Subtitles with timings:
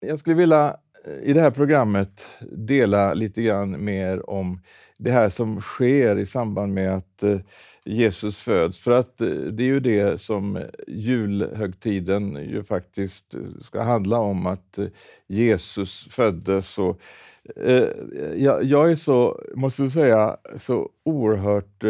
[0.00, 4.60] Jag skulle vilja eh, i det här programmet dela lite grann mer om
[4.98, 7.38] det här som sker i samband med att eh,
[7.84, 8.78] Jesus föds.
[8.78, 14.78] För att eh, det är ju det som julhögtiden ju faktiskt ska handla om, att
[15.26, 16.78] Jesus föddes.
[16.78, 17.00] Och,
[18.62, 21.84] jag, är så, måste jag säga, så oerhört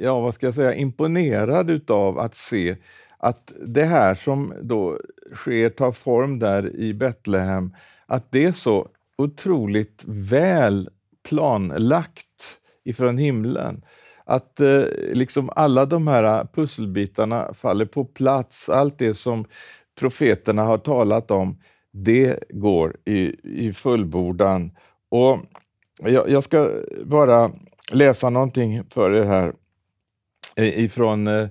[0.00, 2.76] ja, vad ska jag säga, imponerad utav att se
[3.18, 4.98] att det här som då
[5.34, 7.74] sker, tar form där i Betlehem,
[8.06, 8.88] att det är så
[9.18, 10.90] otroligt väl
[11.28, 13.84] planlagt ifrån himlen.
[14.24, 18.68] Att eh, liksom alla de här pusselbitarna faller på plats.
[18.68, 19.44] Allt det som
[19.98, 21.60] profeterna har talat om,
[21.92, 24.70] det går i, i fullbordan.
[25.08, 25.38] Och
[26.02, 26.70] jag, jag ska
[27.04, 27.52] bara
[27.92, 29.52] läsa någonting för er här
[30.56, 31.48] eh, ifrån eh,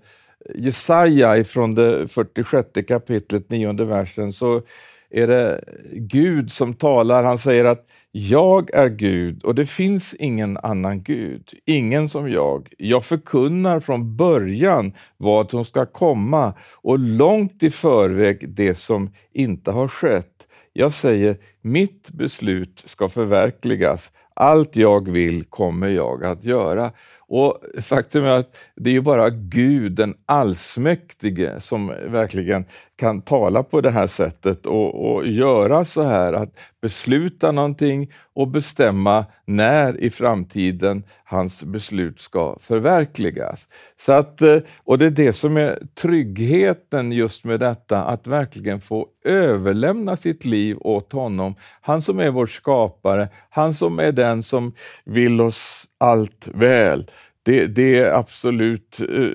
[0.55, 4.61] Jesaja ifrån det 46 kapitlet, nionde versen, så
[5.09, 7.23] är det Gud som talar.
[7.23, 12.73] Han säger att jag är Gud och det finns ingen annan Gud, ingen som jag.
[12.77, 19.71] Jag förkunnar från början vad som ska komma och långt i förväg det som inte
[19.71, 20.47] har skett.
[20.73, 24.11] Jag säger, mitt beslut ska förverkligas.
[24.33, 26.91] Allt jag vill kommer jag att göra.
[27.29, 32.65] Och Faktum är att det är bara Gud, den allsmäktige, som verkligen
[32.97, 38.47] kan tala på det här sättet och, och göra så här, att besluta någonting och
[38.47, 43.67] bestämma när i framtiden hans beslut ska förverkligas.
[43.99, 48.81] Så att, eh, och Det är det som är tryggheten just med detta, att verkligen
[48.81, 51.55] få överlämna sitt liv åt honom.
[51.81, 54.73] Han som är vår skapare, han som är den som
[55.05, 57.11] vill oss allt väl.
[57.43, 59.29] Det, det, är absolut eh,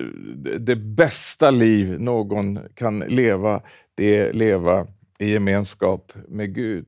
[0.59, 3.61] det bästa liv någon kan leva,
[3.95, 4.87] det är leva
[5.19, 6.85] i gemenskap med Gud.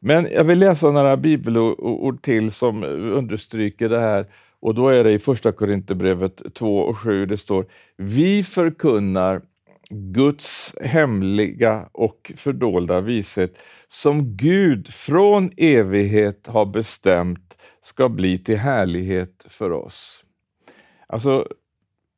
[0.00, 4.26] Men jag vill läsa några bibelord till som understryker det här.
[4.60, 9.42] Och då är det i Första Korinthierbrevet 2 och 7, det står Vi förkunnar
[9.90, 13.58] Guds hemliga och fördolda vishet
[13.88, 20.24] som Gud från evighet har bestämt ska bli till härlighet för oss.
[21.06, 21.48] Alltså,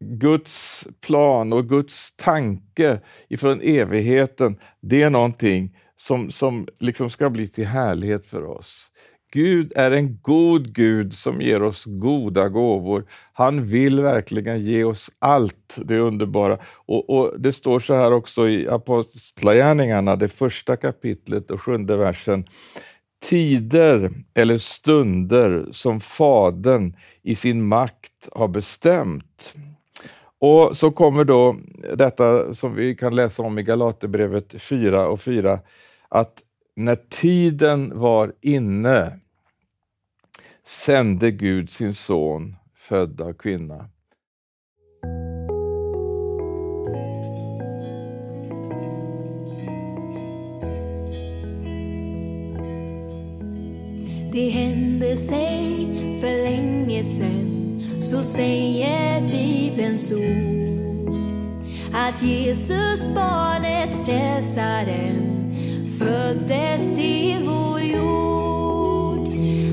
[0.01, 7.49] Guds plan och Guds tanke ifrån evigheten, det är någonting som, som liksom ska bli
[7.49, 8.91] till härlighet för oss.
[9.33, 13.05] Gud är en god Gud som ger oss goda gåvor.
[13.33, 16.59] Han vill verkligen ge oss allt det underbara.
[16.87, 22.45] Och, och Det står så här också i Apostlagärningarna, det första kapitlet och sjunde versen
[23.23, 29.53] tider eller stunder som Fadern i sin makt har bestämt.
[30.39, 31.57] Och så kommer då
[31.97, 35.61] detta som vi kan läsa om i Galaterbrevet 4 och 4,
[36.09, 36.43] att
[36.77, 39.19] när tiden var inne
[40.65, 43.89] sände Gud sin son, född av kvinna.
[54.33, 55.87] Det hände sig
[56.21, 60.77] för länge sen, så säger Bibelns ord.
[61.95, 65.56] Att Jesus, barnet, frälsaren,
[65.99, 69.29] föddes till vår jord.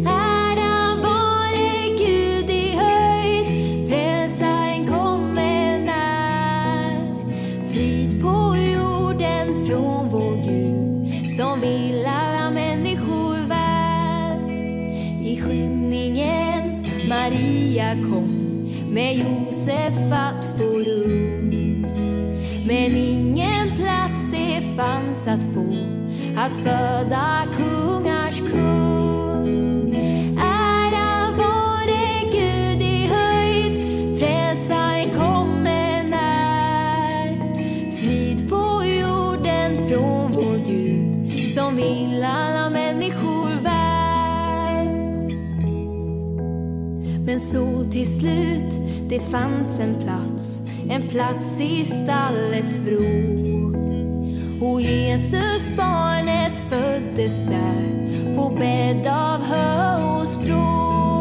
[0.07, 7.07] Ära vare Gud i höjd, frälsaren kommer när.
[7.73, 14.49] Frid på jorden från vår Gud, som vill alla människor väl.
[15.25, 18.43] I skymningen Maria kom
[18.89, 21.49] med Josef att få rum.
[22.67, 25.82] Men ingen plats det fanns att få
[26.37, 29.95] att föda kungars kung.
[30.39, 33.73] Ära vare Gud i höjd,
[34.19, 37.35] frälsaren kommer när.
[37.91, 44.87] Frid på jorden från vår Gud som vill alla människor väl.
[47.25, 48.73] Men så till slut,
[49.09, 53.82] det fanns en plats, en plats i stallets vrå.
[54.63, 61.12] Och Jesus barnet föddes där på bädd av hö och strå.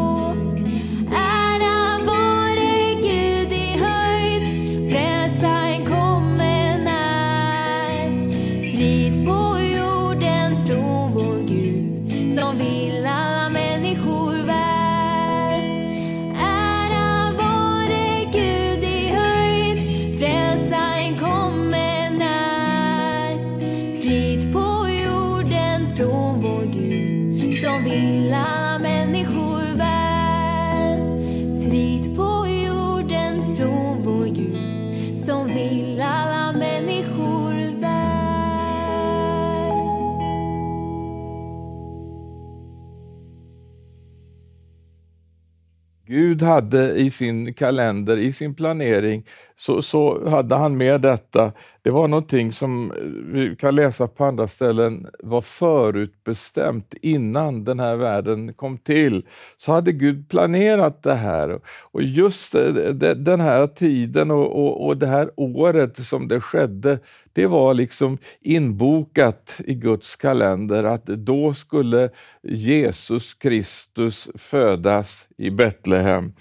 [46.13, 49.23] Gud hade i sin kalender, i sin planering,
[49.55, 51.51] så, så hade han med detta.
[51.83, 52.97] Det var någonting som eh,
[53.33, 59.25] vi kan läsa på andra ställen var förutbestämt innan den här världen kom till.
[59.57, 61.59] Så hade Gud planerat det här.
[61.65, 62.67] Och just eh,
[63.15, 66.99] den här tiden och, och, och det här året som det skedde,
[67.33, 72.09] det var liksom inbokat i Guds kalender att då skulle
[72.43, 76.33] Jesus Kristus födas i Betlehem.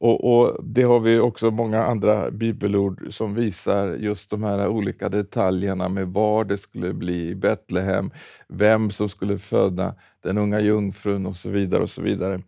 [0.00, 5.08] Och, och, Det har vi också många andra bibelord som visar just de här olika
[5.08, 8.10] detaljerna med var det skulle bli i Betlehem,
[8.48, 11.82] vem som skulle föda den unga jungfrun och så vidare.
[11.82, 12.42] och så vidare.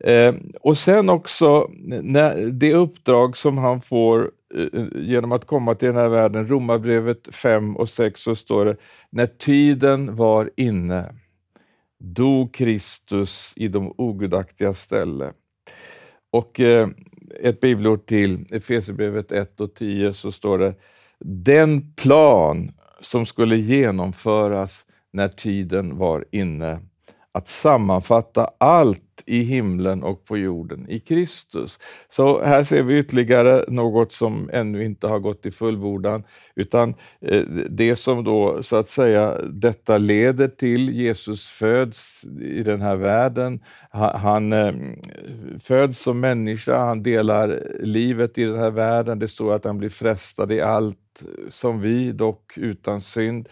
[0.00, 1.70] Eh, och sen också
[2.02, 6.48] när, det uppdrag som han får eh, eh, genom att komma till den här världen,
[6.48, 8.76] Romarbrevet 5 och 6, så står det,
[9.10, 11.14] när tiden var inne
[11.98, 15.32] dog Kristus i de ogudaktiga ställe.
[16.36, 16.88] Och eh,
[17.40, 20.74] ett bibelord till, Efesierbrevet 1 och 10, så står det
[21.20, 26.80] den plan som skulle genomföras när tiden var inne
[27.32, 31.78] att sammanfatta allt i himlen och på jorden i Kristus.
[32.08, 36.24] Så här ser vi ytterligare något som ännu inte har gått i fullbordan,
[36.54, 42.80] utan eh, det som då så att säga detta leder till, Jesus föds i den
[42.80, 43.60] här världen,
[44.14, 44.74] han eh,
[45.60, 49.88] föds som människa, han delar livet i den här världen, det står att han blir
[49.88, 50.98] frestad i allt
[51.50, 53.48] som vi, dock utan synd.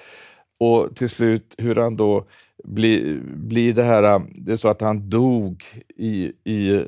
[0.58, 2.26] Och till slut hur han då
[2.64, 5.64] blir, blir det här, äh, det är så att han dog
[5.96, 6.84] i, i,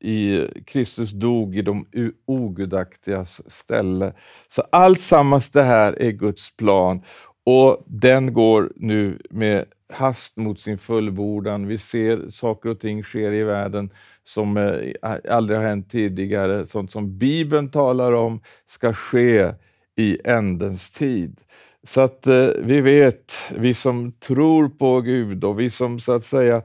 [0.00, 1.86] i Kristus dog i de
[2.26, 4.12] ogudaktigas ställe.
[4.48, 7.02] Så allt sammans det här är Guds plan
[7.44, 11.66] och den går nu med hast mot sin fullbordan.
[11.66, 13.90] Vi ser saker och ting sker i världen
[14.24, 16.66] som äh, aldrig har hänt tidigare.
[16.66, 19.52] Sånt som Bibeln talar om ska ske
[19.96, 21.40] i ändens tid.
[21.86, 26.24] Så att eh, vi vet, vi som tror på Gud och vi som så att
[26.24, 26.62] säga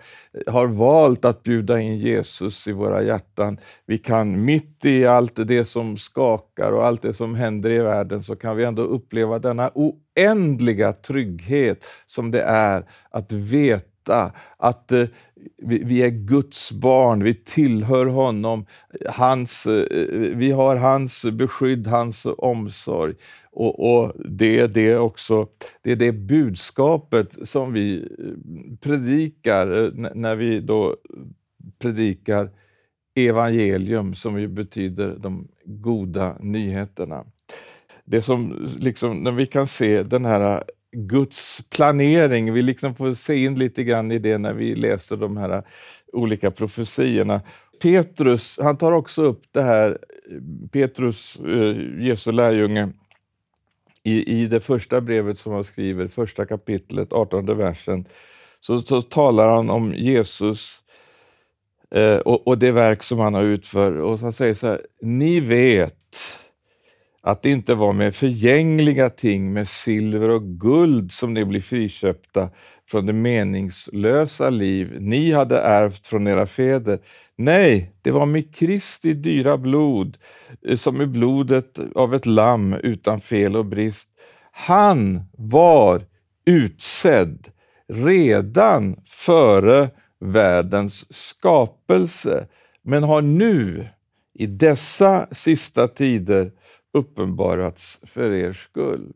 [0.48, 5.66] har valt att bjuda in Jesus i våra hjärtan, vi kan mitt i allt det
[5.66, 9.72] som skakar och allt det som händer i världen, så kan vi ändå uppleva denna
[9.76, 13.97] oändliga trygghet som det är att veta
[14.58, 15.06] att eh,
[15.58, 18.66] vi, är Guds barn, vi tillhör honom,
[19.10, 23.14] hans, eh, eh, vi har hans beskydd, hans omsorg.
[23.52, 25.48] Och, och, det är det också,
[25.82, 30.96] det är det budskapet som vi eh, predikar eh, när vi då
[31.80, 32.50] predikar
[33.16, 37.26] evangelium, som ju betyder de goda nyheterna.
[38.06, 43.44] Det som liksom, när vi kan se den här Guds planering, vi liksom får se
[43.44, 45.64] in lite grann i det när vi läser de här
[46.14, 47.42] olika profetiorna.
[47.82, 49.98] Petrus, han tar också upp det här,
[50.72, 52.90] Petrus, eh, Jesu lärjunge,
[54.04, 58.06] i, i det första brevet som han skriver, första kapitlet, 18 versen,
[58.60, 60.80] så, så talar han om Jesus
[61.92, 64.02] eh, och, och, det verk som han har utfört.
[64.02, 65.94] Och han säger så här, ni vet
[67.22, 72.50] att det inte var med förgängliga ting, med silver och guld som ni blir friköpta
[72.90, 77.00] från det meningslösa liv ni hade ärvt från era fäder.
[77.36, 80.18] Nej, det var med Kristi dyra blod,
[80.68, 84.10] eh, som med blodet av ett lamm utan fel och brist.
[84.52, 86.06] Han var
[86.46, 87.48] utsedd
[87.88, 92.48] redan före världens skapelse,
[92.84, 93.88] men har nu
[94.34, 96.52] i dessa sista tider
[96.94, 99.14] uppenbarats för er skull.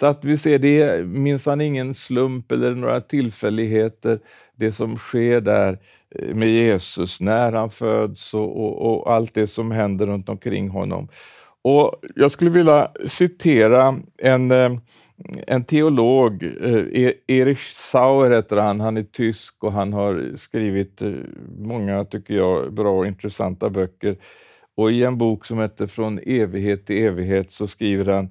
[0.00, 4.20] Så att vi ser, det är minsann ingen slump eller några tillfälligheter,
[4.56, 5.78] det som sker där
[6.14, 10.68] eh, med Jesus, när han föds och, och, och allt det som händer runt omkring
[10.68, 11.08] honom.
[11.62, 14.72] Och Jag skulle vilja citera en, eh,
[15.46, 21.02] en teolog, eh, e- Erich Sauer heter han, han är tysk och han har skrivit
[21.58, 24.16] många, tycker jag, bra och intressanta böcker.
[24.80, 28.30] Och i en bok som heter Från evighet till evighet så skriver han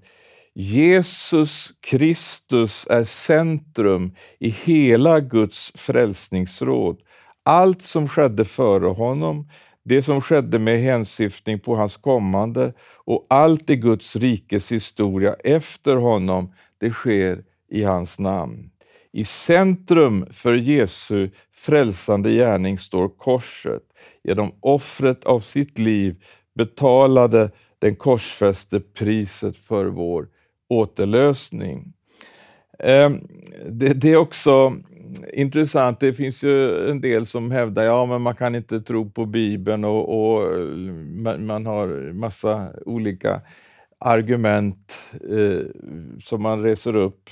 [0.53, 7.01] Jesus Kristus är centrum i hela Guds frälsningsråd.
[7.44, 9.50] Allt som skedde före honom,
[9.84, 12.74] det som skedde med hänsyftning på hans kommande
[13.06, 18.72] och allt i Guds rikes historia efter honom, det sker i hans namn.
[19.12, 23.84] I centrum för Jesu frälsande gärning står korset.
[24.24, 26.24] Genom offret av sitt liv
[26.59, 30.27] betalade den korsfäste priset för vår
[30.69, 31.93] återlösning.
[32.79, 33.27] Ehm,
[33.69, 34.73] det, är också
[35.33, 39.25] intressant, det finns ju en del som hävdar ja men man kan inte tro på
[39.25, 40.67] Bibeln och, och
[41.39, 43.41] man har massa olika
[43.99, 44.97] argument
[45.29, 45.65] eh,
[46.23, 47.29] som man reser upp.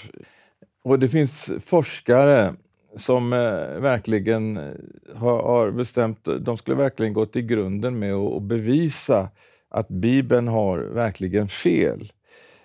[0.84, 2.54] Och det finns forskare
[2.98, 4.74] som eh, verkligen eh,
[5.16, 9.30] har, har, bestämt, eh, de skulle verkligen gå till grunden med att bevisa
[9.70, 12.12] att Bibeln har verkligen fel.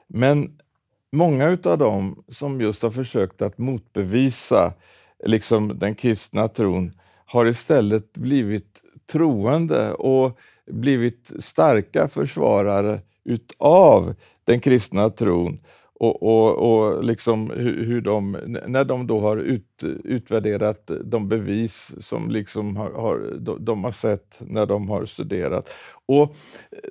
[0.06, 0.58] Men
[1.12, 4.74] många av dem som just har försökt att motbevisa
[5.24, 6.92] liksom den kristna tron
[7.26, 15.60] har istället blivit troende och blivit starka försvarare utav den kristna tron
[16.02, 18.32] och, och, och liksom hur, hur, de,
[18.66, 24.40] när de då har ut, utvärderat de bevis som liksom har, har, de har sett
[24.40, 25.68] när de har studerat.
[26.06, 26.36] Och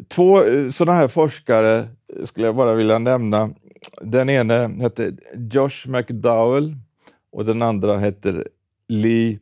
[0.07, 1.87] två eh, sådana här forskare
[2.23, 3.49] skulle jag bara vilja nämna.
[4.01, 6.75] Den ene heter Josh McDowell
[7.31, 8.47] och den andra heter
[8.87, 9.39] Lee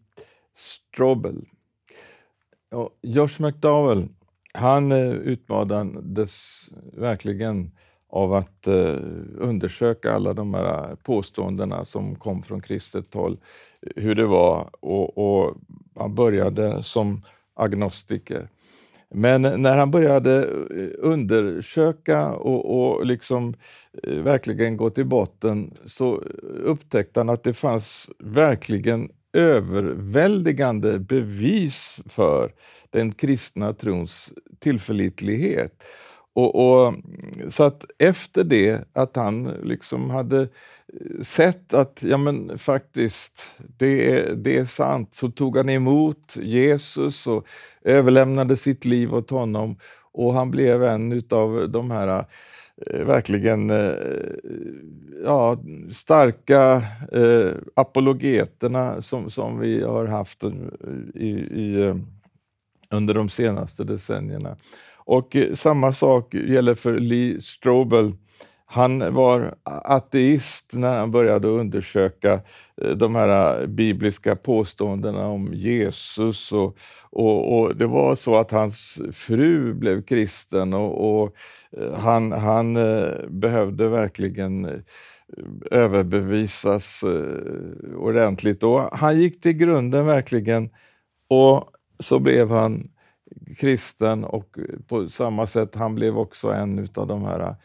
[0.53, 1.45] Strobel.
[2.71, 4.07] Och Josh McDowell,
[4.53, 7.71] han eh, utmanades verkligen
[8.09, 8.97] av att eh,
[9.37, 13.37] undersöka alla de här påståendena som kom från kristet håll,
[13.95, 14.69] hur det var.
[14.79, 15.55] Och, och
[15.95, 17.21] han började som
[17.53, 18.49] agnostiker.
[19.13, 23.53] Men när han började eh, undersöka och, och liksom
[24.03, 26.15] eh, verkligen gå till botten så
[26.63, 32.51] upptäckte han att det fanns verkligen överväldigande bevis för
[32.89, 35.83] den kristna trons tillförlitlighet.
[36.33, 36.93] Och, och,
[37.49, 43.45] så att efter det, att han liksom hade eh, sett att ja men faktiskt,
[43.77, 47.47] det är, det är sant, så tog han emot Jesus och
[47.81, 49.75] överlämnade sitt liv åt honom
[50.11, 52.25] och han blev en utav de här
[52.87, 53.93] eh, verkligen eh,
[55.23, 55.57] ja,
[55.91, 60.43] starka eh, apologeterna som, som vi har haft
[61.13, 61.93] i, i,
[62.89, 64.57] under de senaste decennierna.
[65.09, 68.13] Och eh, samma sak gäller för Lee Strobel.
[68.65, 72.41] Han var ateist när han började undersöka
[72.81, 76.51] eh, de här eh, bibliska påståendena om Jesus.
[76.51, 76.77] Och,
[77.09, 81.35] och, och det var så att hans fru blev kristen och, och
[81.95, 82.73] han, han
[83.27, 84.83] behövde verkligen
[85.71, 87.03] överbevisas
[87.97, 88.63] ordentligt.
[88.63, 90.69] Och han gick till grunden verkligen
[91.29, 92.89] och så blev han
[93.57, 94.57] kristen och
[94.87, 97.55] på samma sätt, han blev också en av de här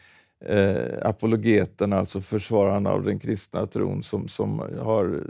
[0.45, 5.23] eh, apologeterna, alltså försvararna av den kristna tron som, som har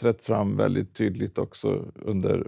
[0.00, 2.46] trätt fram väldigt tydligt också under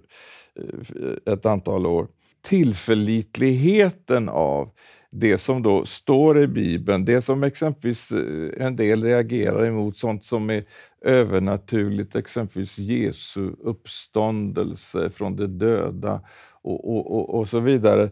[0.56, 2.08] eh, ett antal år.
[2.42, 4.70] Tillförlitligheten av
[5.10, 10.24] det som då står i Bibeln, det som exempelvis eh, en del reagerar emot, sånt
[10.24, 10.64] som är
[11.00, 16.20] övernaturligt, exempelvis Jesu uppståndelse från de döda
[16.62, 18.10] och, och, och, och så vidare.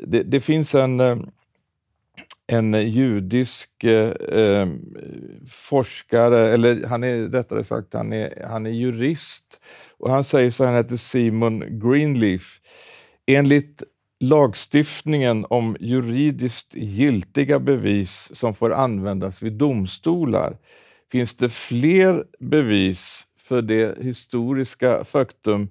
[0.00, 1.18] Det, det, finns en, eh,
[2.46, 4.68] en judisk eh, eh,
[5.48, 9.60] forskare, eller han är rättare sagt han är, han är jurist,
[9.98, 12.60] och han säger så här, han heter Simon Greenleaf.
[13.26, 13.82] Enligt
[14.20, 20.56] lagstiftningen om juridiskt giltiga bevis som får användas vid domstolar
[21.10, 25.68] finns det fler bevis för det historiska faktum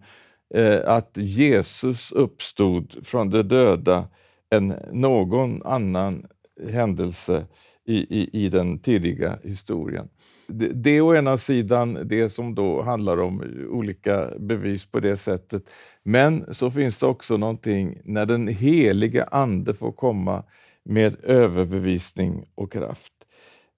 [0.53, 4.07] eh, att Jesus uppstod från de döda
[4.51, 6.25] än någon annan
[6.69, 7.45] händelse
[7.85, 10.09] i, i, i den tidiga historien.
[10.47, 15.17] Det, det är å ena sidan det som då handlar om olika bevis på det
[15.17, 15.63] sättet.
[16.03, 20.43] Men så finns det också någonting när den heliga Ande får komma
[20.83, 23.13] med överbevisning och kraft.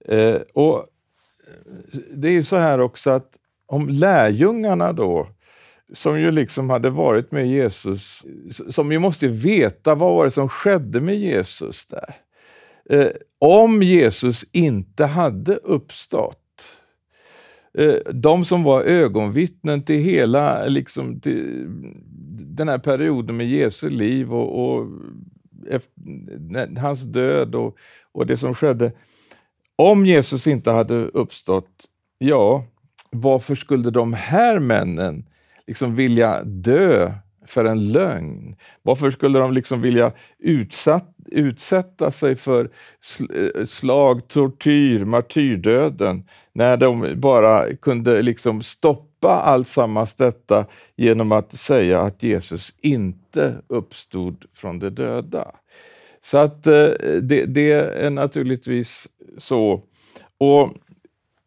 [0.08, 0.86] Eh, och
[2.14, 5.28] det är ju så här också att om lärjungarna då
[5.94, 8.24] som ju liksom hade varit med Jesus,
[8.70, 12.14] som ju måste veta vad var det som skedde med Jesus där.
[12.90, 16.38] Eh, om Jesus inte hade uppstått,
[17.78, 21.66] eh, de som var ögonvittnen till hela liksom, till
[22.40, 24.88] den här perioden med Jesu liv och, och
[25.68, 27.76] efter, hans död och,
[28.12, 28.92] och det som skedde.
[29.76, 31.70] Om Jesus inte hade uppstått,
[32.18, 32.64] ja,
[33.10, 35.24] varför skulle de här männen
[35.66, 37.12] liksom vilja dö
[37.46, 38.56] för en lögn?
[38.82, 42.70] Varför skulle de liksom vilja utsatt, utsätta sig för
[43.34, 52.00] eh, slag, tortyr, martyrdöden, när de bara kunde liksom stoppa alltsammans detta genom att säga
[52.00, 55.52] att Jesus inte uppstod från de döda?
[56.24, 56.88] Så att eh,
[57.22, 59.82] det, det är naturligtvis så.
[60.38, 60.74] Och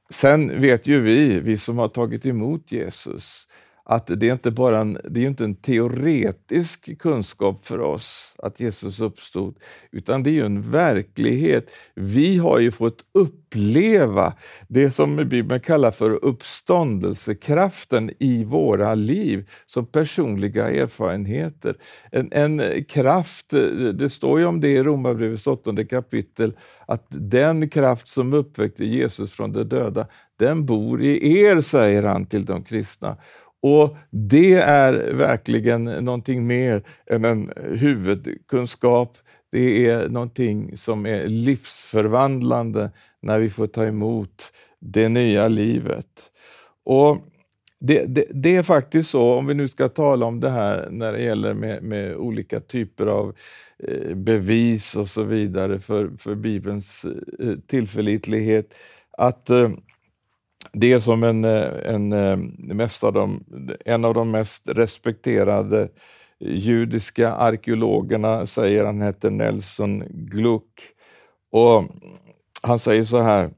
[0.10, 3.48] Sen vet ju vi, vi som har tagit emot Jesus,
[3.87, 8.59] att det är inte bara en, det är inte en teoretisk kunskap för oss att
[8.59, 9.55] Jesus uppstod,
[9.91, 11.69] utan det är ju en verklighet.
[11.93, 14.33] Vi har ju fått uppleva
[14.67, 21.75] det som Bibeln kallar för uppståndelsekraften i våra liv som personliga erfarenheter.
[22.11, 23.49] En, en kraft,
[23.93, 26.53] det står ju om det i Romarbrevets åttonde kapitel,
[26.85, 32.25] att den kraft som uppväckte Jesus från de döda, den bor i er, säger han
[32.25, 33.17] till de kristna.
[33.62, 39.17] Och det är verkligen någonting mer än en huvudkunskap.
[39.51, 46.07] Det är någonting som är livsförvandlande när vi får ta emot det nya livet.
[46.83, 47.17] Och
[47.79, 51.12] det, det, det, är faktiskt så, om vi nu ska tala om det här när
[51.12, 53.35] det gäller med, med olika typer av
[53.83, 57.05] eh, bevis och så vidare för, för Bibelns
[57.39, 58.74] eh, tillförlitlighet,
[59.17, 59.69] att eh,
[60.79, 63.44] det är som en, eh, en, eh, mest av de,
[63.86, 65.89] en av de mest respekterade
[66.39, 70.82] judiska arkeologerna säger, han heter Nelson Gluck.
[71.51, 71.84] Och
[72.62, 73.50] han säger så här,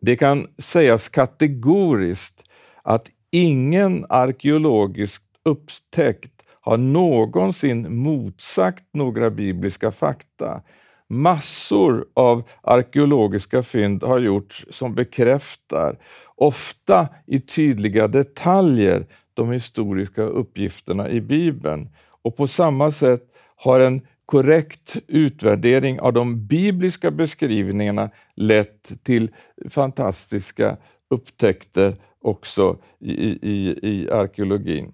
[0.00, 2.42] det kan sägas kategoriskt
[2.82, 10.62] att ingen arkeologisk upptäckt har någonsin motsagt några bibliska fakta.
[11.08, 15.98] Massor av arkeologiska fynd har gjorts som bekräftar,
[16.36, 21.88] ofta i tydliga detaljer, de historiska uppgifterna i Bibeln.
[22.22, 23.22] Och på samma sätt
[23.56, 29.30] har en korrekt utvärdering av de bibliska beskrivningarna lett till
[29.70, 30.76] fantastiska
[31.10, 34.92] upptäckter också i, i, i arkeologin.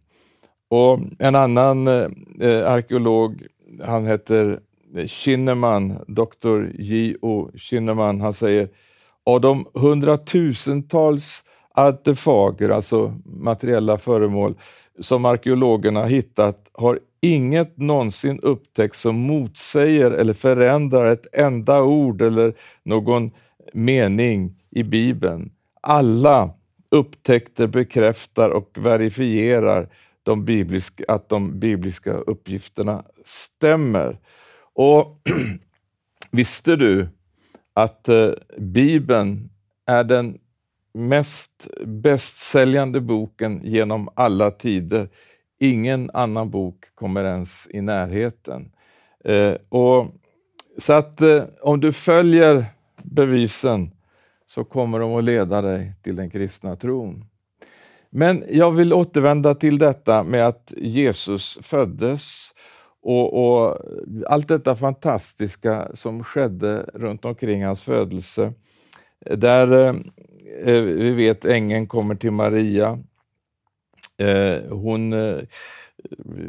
[0.69, 2.09] Och en annan eh,
[2.40, 3.47] eh arkeolog,
[3.85, 4.61] han heter
[5.07, 7.51] Kinnaman, doktor J.O.
[7.57, 8.68] Kinnaman, han säger
[9.24, 14.55] av de hundratusentals artefager, alltså materiella föremål,
[15.01, 22.55] som arkeologerna hittat har inget någonsin upptäckts som motsäger eller förändrar ett enda ord eller
[22.83, 23.31] någon
[23.72, 25.51] mening i Bibeln.
[25.81, 26.51] Alla
[26.90, 29.88] upptäckter bekräftar och verifierar
[30.22, 34.18] de bibliska, att de bibliska uppgifterna stämmer.
[34.79, 35.21] Och
[36.31, 37.09] Visste du
[37.75, 39.51] att eh, Bibeln
[39.87, 40.38] är den
[40.95, 45.09] mest bästsäljande boken genom alla tider?
[45.61, 48.73] Ingen annan bok kommer ens i närheten.
[49.25, 50.07] Eh, och,
[50.79, 52.64] så att eh, om du följer
[53.03, 53.91] bevisen
[54.47, 57.25] så kommer de att leda dig till den kristna tron.
[58.11, 62.53] Men jag vill återvända till detta med att Jesus föddes
[63.03, 63.79] och, och,
[64.27, 68.53] allt detta fantastiska som skedde runt omkring hans födelse.
[69.21, 69.95] Där eh,
[70.65, 72.99] eh vi vet ängeln kommer till Maria.
[74.19, 75.39] Eh, hon eh,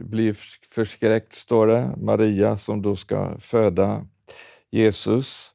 [0.04, 0.38] blir
[0.74, 4.06] förskräckt, står det, Maria som då ska föda
[4.72, 5.54] Jesus.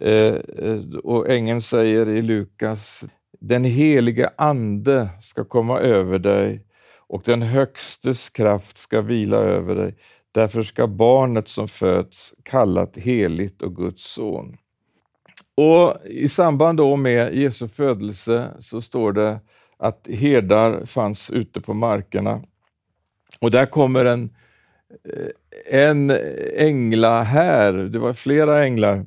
[0.00, 3.04] Eh, eh, och ängeln säger i Lukas,
[3.40, 6.64] den helige Ande ska komma över dig
[7.10, 9.94] och den Högstes kraft ska vila över dig.
[10.32, 14.56] Därför ska barnet som föds kallat heligt och Guds son.
[15.54, 19.40] Och I samband då med Jesu födelse så står det
[19.76, 22.42] att herdar fanns ute på markerna.
[23.40, 24.30] Och där kommer en,
[25.04, 26.12] eh, en
[26.56, 29.06] ängla här, det var flera änglar,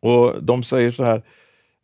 [0.00, 1.22] och de säger så här,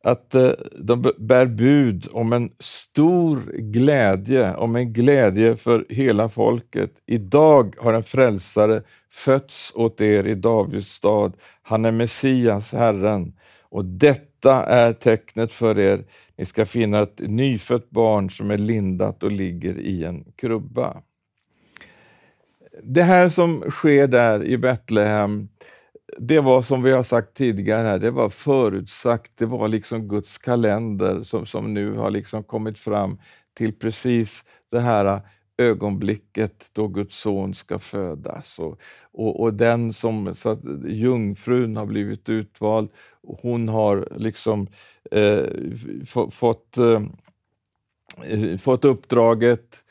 [0.05, 6.91] att eh, de bär bud om en stor glädje, om en glädje för hela folket.
[7.07, 11.37] Idag har en frälsare fötts åt er i Davids stad.
[11.63, 13.33] Han är Messias, Herren.
[13.63, 16.05] Och detta är tecknet för er.
[16.37, 21.03] Ni ska finna ett nyfött barn som är lindat och ligger i en krubba.
[22.83, 25.49] Det här som sker där i Betlehem,
[26.19, 30.39] det var som vi har sagt tidigare, här, det var förutsagt, det var liksom Guds
[30.39, 33.19] kalender som, som nu har liksom kommit fram
[33.55, 35.21] till precis det här
[35.59, 38.59] ögonblicket då Guds son ska födas.
[38.59, 38.81] Och,
[39.13, 42.91] och, och den som, så att jungfrun har blivit utvald,
[43.23, 44.67] hon har liksom
[45.11, 45.45] eh,
[46.31, 47.03] fått, eh,
[48.59, 49.85] fått uppdraget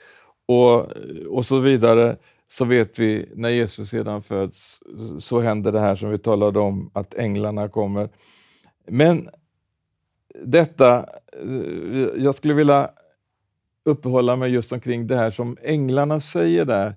[0.45, 0.91] och,
[1.27, 2.17] och så vidare,
[2.57, 4.79] så vet vi när Jesus sedan föds,
[5.19, 8.09] så händer det här som vi talade om, att änglarna kommer.
[8.87, 9.29] Men
[10.43, 11.05] detta,
[11.43, 12.89] eh, jag skulle vilja
[13.85, 16.95] uppehålla mig just omkring det här som änglarna säger där.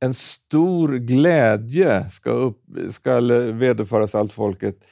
[0.00, 3.20] En stor glädje ska, upp, ska
[3.52, 4.84] vederfaras allt folket.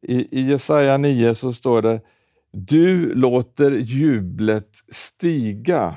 [0.00, 2.00] I, I Jesaja 9 så står det
[2.50, 5.96] Du låter jublet stiga.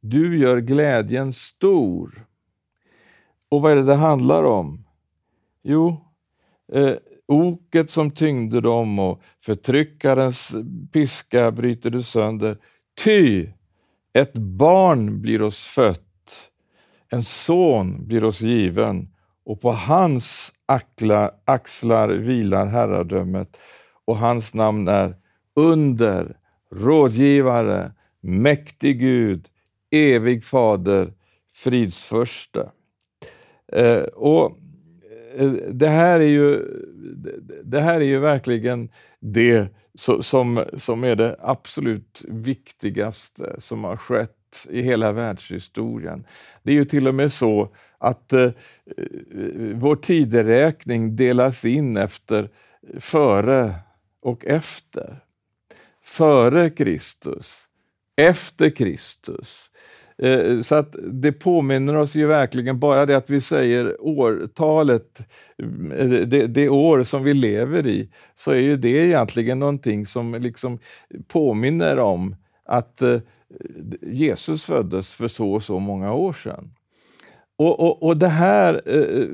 [0.00, 2.26] Du gör glädjen stor.
[3.50, 4.84] Och vad är det det handlar om?
[5.62, 5.96] Jo,
[6.72, 6.94] eh,
[7.26, 10.52] oket som tyngde dem och förtryckarens
[10.92, 12.58] piska bryter du sönder.
[13.04, 13.48] Ty
[14.12, 16.50] ett barn blir oss fött,
[17.08, 19.08] en son blir oss given
[19.44, 23.56] och på hans axlar, axlar vilar herradömet
[24.04, 25.16] och hans namn är
[25.56, 26.36] under,
[26.74, 29.48] rådgivare, mäktig Gud,
[29.90, 31.12] evig fader,
[31.54, 32.70] fridsförste.
[33.72, 34.58] Eh, och
[35.36, 36.64] eh, det här är ju,
[37.64, 38.88] det här är ju verkligen
[39.20, 39.68] det
[40.22, 46.26] som, som är det absolut viktigaste som har skett i hela världshistorien.
[46.62, 48.50] Det är ju till och med så att eh,
[49.74, 52.50] vår tideräkning delas in efter
[52.98, 53.74] före
[54.20, 55.20] och efter.
[56.02, 57.68] Före Kristus,
[58.16, 59.70] efter Kristus,
[60.22, 65.20] Eh, så att det påminner oss ju verkligen, bara det att vi säger årtalet,
[65.96, 70.34] eh, det, det, år som vi lever i, så är ju det egentligen någonting som
[70.34, 70.78] liksom
[71.28, 73.20] påminner om att eh,
[74.02, 76.70] Jesus föddes för så och så många år sedan.
[77.60, 79.26] Och, och, och, det här, eh,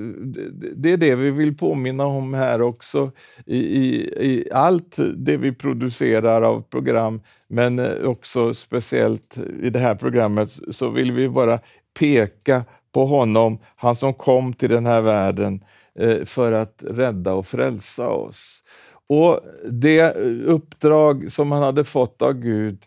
[0.76, 3.10] det är det vi vill påminna om här också
[3.46, 9.78] i, i, i allt det vi producerar av program, men eh, också speciellt i det
[9.78, 11.58] här programmet så vill vi bara
[11.98, 15.64] peka på honom, han som kom till den här världen
[15.98, 18.62] eh, för att rädda och frälsa oss.
[19.06, 20.14] Och det
[20.46, 22.78] uppdrag som han hade fått av Gud,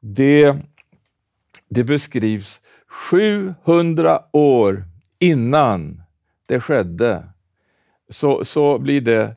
[0.00, 0.56] det,
[1.68, 2.60] det beskrivs
[2.92, 4.84] 700 år
[5.18, 6.02] innan
[6.46, 7.24] det skedde,
[8.10, 9.36] så, så blir det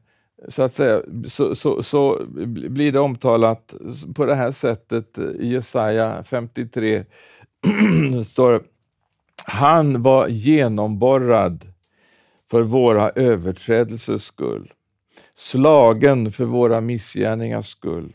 [0.50, 3.76] så att säga, så, så, så blir det omtalat
[4.16, 7.04] på det här sättet i Jesaja 53.
[8.26, 8.64] står
[9.46, 11.68] Han var genomborrad
[12.52, 14.74] för våra överträdelsers skull,
[15.36, 18.14] slagen för våra missgärningars skull.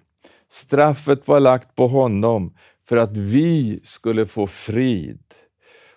[0.50, 2.55] Straffet var lagt på honom
[2.90, 5.22] för att vi skulle få frid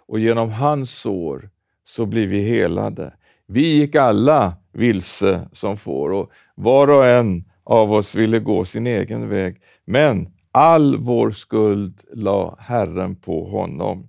[0.07, 1.49] och genom hans sår
[1.85, 3.13] så blir vi helade.
[3.47, 8.87] Vi gick alla vilse som får och var och en av oss ville gå sin
[8.87, 9.61] egen väg.
[9.85, 14.07] Men all vår skuld la Herren på honom.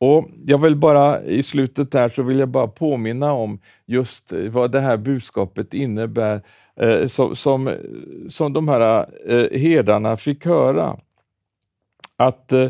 [0.00, 4.72] Och Jag vill bara i slutet här så vill jag bara påminna om just vad
[4.72, 6.42] det här budskapet innebär
[6.80, 7.70] eh, som, som,
[8.28, 10.96] som de här eh, herdarna fick höra.
[12.16, 12.68] Att eh,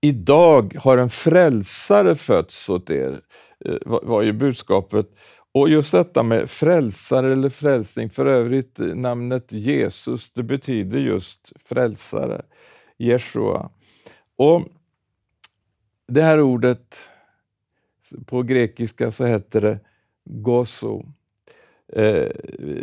[0.00, 3.20] idag har en frälsare fötts åt er,
[3.64, 5.06] eh, var ju budskapet.
[5.52, 11.52] Och just detta med frälsare eller frälsning, för övrigt eh, namnet Jesus, det betyder just
[11.64, 12.42] frälsare,
[12.98, 13.70] Jeshua.
[14.36, 14.62] Och
[16.08, 16.98] det här ordet,
[18.26, 19.80] på grekiska så heter det
[20.24, 21.04] goso.
[21.92, 22.28] Eh,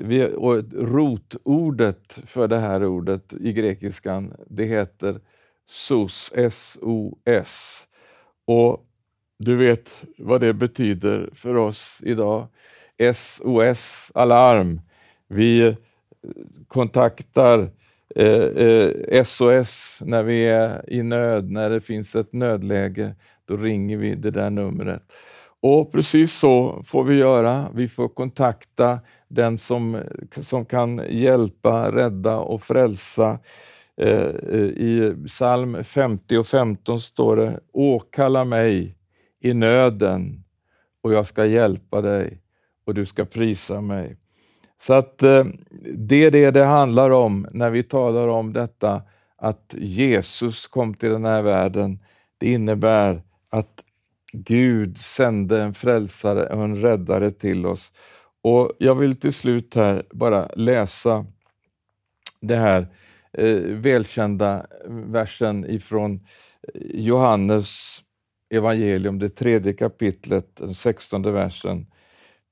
[0.01, 5.19] vi, och rotordet för det här ordet i grekiskan, det heter
[5.69, 7.83] SOS, S-O-S.
[8.47, 8.85] Och
[9.39, 12.47] du vet vad det betyder för oss idag.
[13.13, 14.81] SOS Alarm.
[15.27, 15.75] Vi eh,
[16.67, 17.69] kontaktar
[18.15, 23.15] eh, eh, SOS när vi är i nöd, när det finns ett nödläge.
[23.45, 25.03] Då ringer vi det där numret.
[25.61, 27.65] Och precis så får vi göra.
[27.73, 30.01] Vi får kontakta den som,
[30.43, 33.39] som kan hjälpa, rädda och frälsa.
[33.99, 38.95] Eh, eh, I psalm 50 och 15 står det Åkalla mig
[39.41, 40.43] i nöden
[41.03, 42.41] och jag ska hjälpa dig
[42.85, 44.17] och du ska prisa mig.
[44.81, 45.45] Så att eh,
[45.95, 49.01] det är det det handlar om när vi talar om detta
[49.37, 51.99] att Jesus kom till den här världen.
[52.37, 53.83] Det innebär att
[54.33, 57.91] Gud sände en frälsare och en räddare till oss.
[58.41, 61.25] Och Jag vill till slut här bara läsa
[62.41, 62.87] det här
[63.37, 66.13] eh, välkända versen ifrån
[66.73, 67.99] eh, Johannes
[68.49, 71.87] evangelium, det tredje kapitlet, den sextonde versen.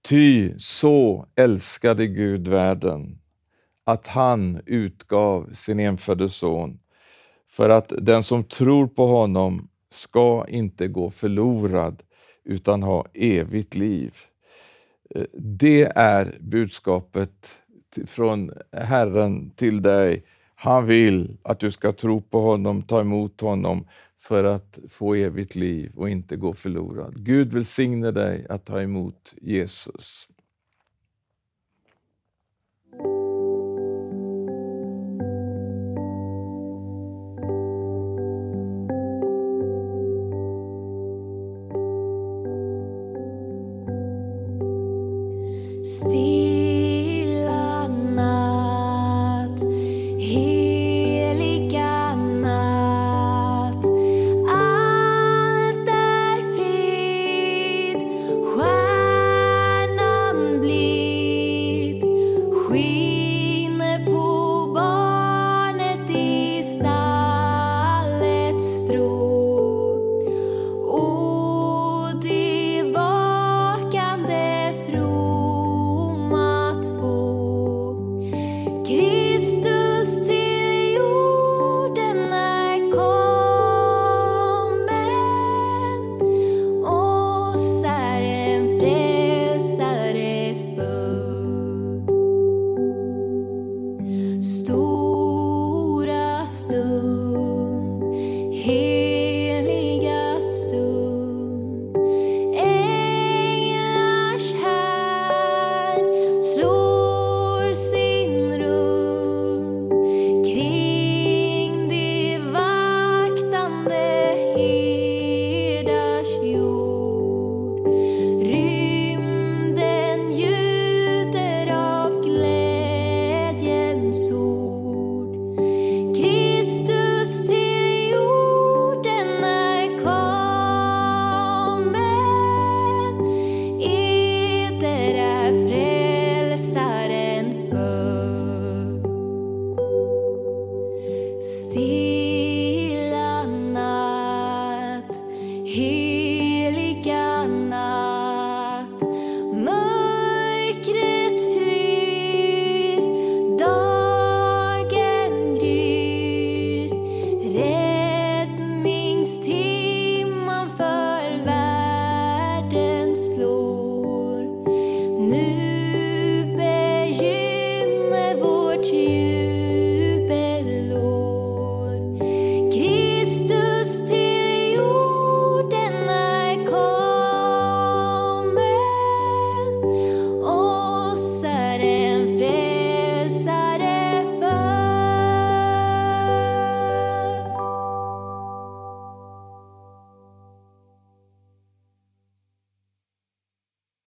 [0.09, 3.19] Ty så älskade Gud världen,
[3.83, 6.79] att han utgav sin enfödde son,
[7.51, 12.03] för att den som tror på honom ska inte gå förlorad
[12.45, 14.15] utan ha evigt liv.
[15.15, 17.49] Eh, det är budskapet
[18.07, 20.23] från Herren till dig.
[20.59, 23.87] Han vill att du ska tro på honom, ta emot honom
[24.19, 27.13] för att få evigt liv och inte gå förlorad.
[27.25, 30.27] Gud välsigne dig att ta emot Jesus.